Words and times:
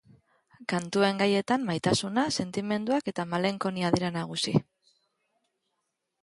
Kantuen 0.71 1.19
gaietan 1.19 1.67
maitasuna, 1.67 2.23
sentimenduak 2.43 3.13
eta 3.13 3.27
malenkonia 3.35 3.93
dira 3.97 4.11
nagusi. 4.17 4.55